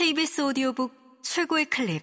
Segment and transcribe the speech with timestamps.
[0.00, 2.02] KBS 오디오북 최고의 클립.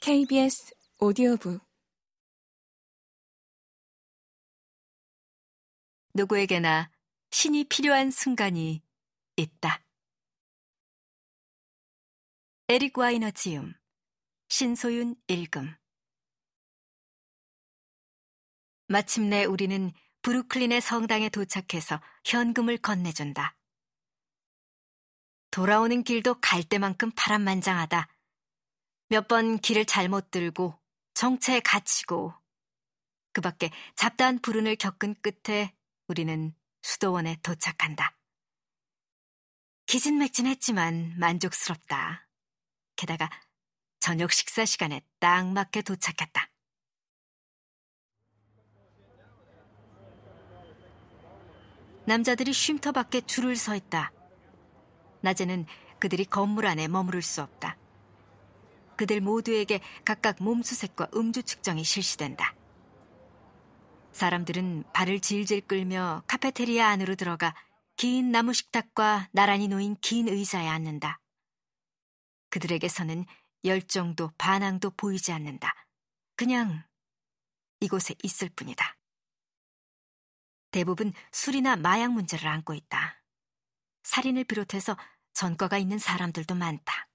[0.00, 1.60] KBS 오디오북.
[6.14, 6.92] 누구에게나
[7.32, 8.84] 신이 필요한 순간이
[9.34, 9.84] 있다.
[12.68, 13.74] 에릭 와이너 지음
[14.48, 15.74] 신소윤 읽음
[18.94, 23.56] 마침내 우리는 브루클린의 성당에 도착해서 현금을 건네준다.
[25.50, 28.08] 돌아오는 길도 갈대만큼 파란만장하다.
[29.08, 30.80] 몇 번 길을 잘못 들고
[31.14, 32.34] 정체에 갇히고
[33.32, 35.74] 그 밖에 잡다한 불운을 겪은 끝에
[36.06, 38.16] 우리는 수도원에 도착한다.
[39.86, 42.28] 기진맥진했지만 만족스럽다.
[42.94, 43.28] 게다가
[43.98, 46.53] 저녁 식사 시간에 딱 맞게 도착했다.
[52.06, 54.12] 남자들이 쉼터 밖에 줄을 서 있다.
[55.22, 55.66] 낮에는
[55.98, 57.78] 그들이 건물 안에 머무를 수 없다.
[58.96, 62.54] 그들 모두에게 각각 몸수색과 음주 측정이 실시된다.
[64.12, 67.54] 사람들은 발을 질질 끌며 카페테리아 안으로 들어가
[67.96, 71.20] 긴 나무 식탁과 나란히 놓인 긴 의자에 앉는다.
[72.50, 73.24] 그들에게서는
[73.64, 75.72] 열정도 반항도 보이지 않는다.
[76.36, 76.84] 그냥
[77.80, 78.93] 이곳에 있을 뿐이다.
[80.74, 83.22] 대부분 술이나 마약 문제를 안고 있다.
[84.02, 84.96] 살인을 비롯해서
[85.32, 87.08] 전과가 있는 사람들도 많다.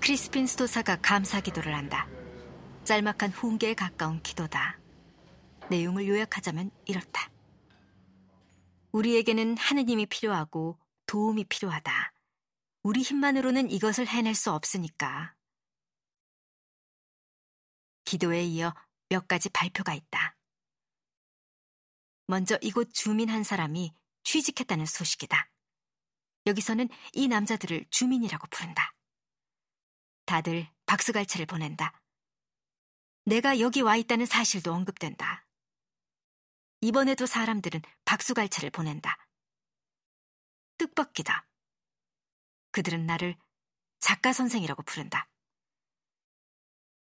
[0.00, 2.06] 크리스핀 스토사가 감사 기도를 한다.
[2.84, 4.78] 짤막한 훈계에 가까운 기도다.
[5.68, 7.28] 내용을 요약하자면 이렇다.
[8.92, 12.13] 우리에게는 하느님이 필요하고 도움이 필요하다.
[12.84, 15.34] 우리 힘만으로는 이것을 해낼 수 없으니까.
[18.04, 18.74] 기도에 이어
[19.08, 20.36] 몇 가지 발표가 있다.
[22.26, 23.94] 먼저 이곳 주민 한 사람이
[24.24, 25.50] 취직했다는 소식이다.
[26.46, 28.94] 여기서는 이 남자들을 주민이라고 부른다.
[30.26, 31.98] 다들 박수갈채를 보낸다.
[33.24, 35.46] 내가 여기 와 있다는 사실도 언급된다.
[36.82, 39.16] 이번에도 사람들은 박수갈채를 보낸다.
[40.76, 41.43] 뜻밖이다.
[42.74, 43.36] 그들은 나를
[44.00, 45.28] 작가 선생이라고 부른다.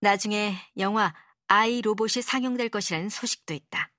[0.00, 1.12] 나중에 영화
[1.48, 3.92] 아이 로봇이 상영될 것이라는 소식도 있다.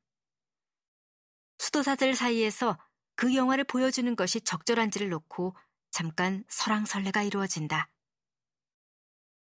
[1.58, 2.80] 수도사들 사이에서
[3.16, 5.58] 그 영화를 보여주는 것이 적절한지를 놓고
[5.92, 7.90] 잠깐 설왕설래가 이루어진다.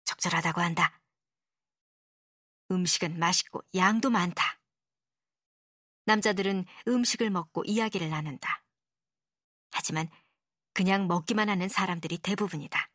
[0.04, 0.98] 적절하다고 한다.
[2.70, 4.58] 음식은 맛있고 양도 많다.
[6.06, 8.64] 남자들은 음식을 먹고 이야기를 나눈다.
[9.70, 10.08] 하지만
[10.76, 12.90] 그냥 먹기만 하는 사람들이 대부분이다.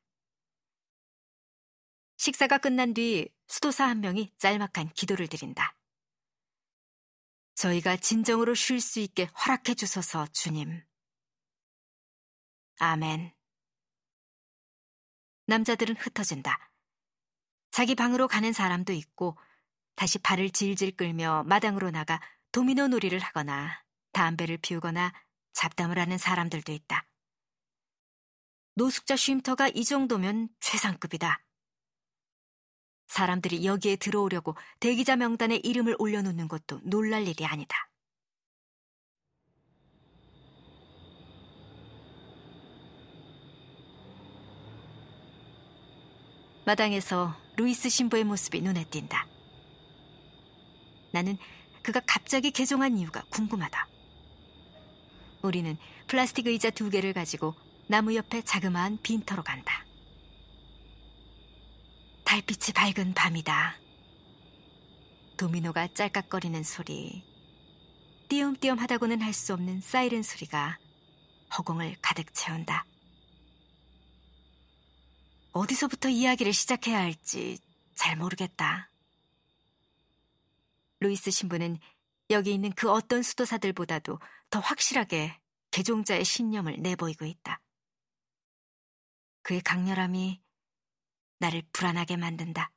[2.17, 5.75] 식사가 끝난 뒤 수도사 한 명이 짤막한 기도를 드린다.
[7.55, 10.83] 저희가 진정으로 쉴 수 있게 허락해 주소서, 주님.
[12.77, 13.33] 아멘.
[15.47, 16.71] 남자들은 흩어진다.
[17.71, 19.39] 자기 방으로 가는 사람도 있고,
[19.95, 22.21] 다시 발을 질질 끌며 마당으로 나가
[22.51, 25.11] 도미노 놀이를 하거나 담배를 피우거나
[25.53, 27.10] 잡담을 하는 사람들도 있다.
[28.73, 31.43] 노숙자 쉼터가 이 정도면 최상급이다.
[33.07, 37.89] 사람들이 여기에 들어오려고 대기자 명단에 이름을 올려놓는 것도 놀랄 일이 아니다.
[46.65, 49.27] 마당에서 루이스 신부의 모습이 눈에 띈다.
[51.11, 51.37] 나는
[51.81, 53.87] 그가 갑자기 개종한 이유가 궁금하다.
[55.41, 55.75] 우리는
[56.07, 57.55] 플라스틱 의자 두 개를 가지고
[57.91, 59.85] 나무 옆에 자그마한 빈터로 간다.
[62.23, 63.75] 달빛이 밝은 밤이다.
[65.35, 67.21] 도미노가 짤깍거리는 소리,
[68.29, 70.79] 띄엄띄엄 하다고는 할 수 없는 사이렌 소리가
[71.57, 72.85] 허공을 가득 채운다.
[75.51, 77.59] 어디서부터 이야기를 시작해야 할지
[77.95, 78.89] 잘 모르겠다.
[81.01, 81.77] 루이스 신부는
[82.29, 84.17] 여기 있는 그 어떤 수도사들보다도
[84.49, 85.37] 더 확실하게
[85.71, 87.60] 개종자의 신념을 내보이고 있다.
[89.43, 90.41] 그의 강렬함이
[91.39, 92.71] 나를 불안하게 만든다.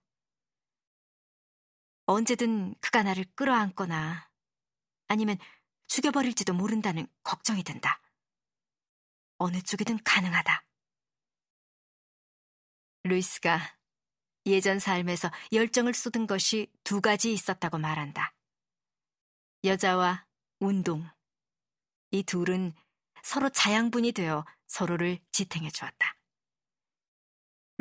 [2.07, 4.31] 언제든 그가 나를 끌어안거나
[5.09, 5.39] 아니면
[5.87, 8.01] 죽여버릴지도 모른다는 걱정이 든다.
[9.39, 10.65] 어느 쪽이든 가능하다.
[13.05, 13.77] 루이스가
[14.47, 18.35] 예전 삶에서 열정을 쏟은 것이 두 가지 있었다고 말한다.
[19.65, 20.27] 여자와
[20.61, 21.09] 운동.
[22.11, 22.73] 이 둘은
[23.23, 26.14] 서로 자양분이 되어 서로를 지탱해 주었다.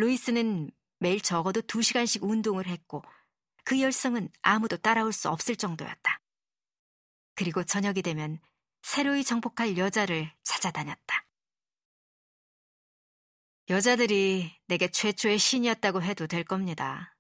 [0.04, 0.70] 루이스는
[1.00, 3.02] 매일 적어도 두시간씩 운동을 했고
[3.64, 6.20] 그 열성은 아무도 따라올 수 없을 정도였다.
[7.36, 8.40] 그리고 저녁이 되면
[8.82, 11.26] 새로이 정복할 여자를 찾아다녔다.
[13.70, 17.16] 여자들이 내게 최초의 신이었다고 해도 될 겁니다.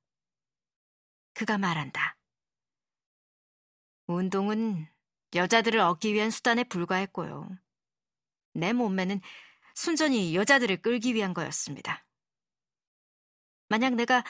[1.33, 2.17] 그가 말한다.
[4.07, 4.89] 운동은
[5.33, 7.49] 여자들을 얻기 위한 수단에 불과했고요.
[8.55, 9.21] 내 몸매는
[9.73, 12.05] 순전히 여자들을 끌기 위한 거였습니다.
[13.73, 14.23] 만약 내가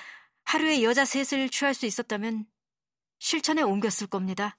[0.46, 2.46] 하루에 여자 셋을 취할 수 있었다면
[3.20, 4.58] 실천에 옮겼을 겁니다.